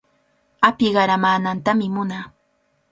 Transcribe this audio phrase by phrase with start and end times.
[0.69, 2.25] Api qaramaanantami munaa.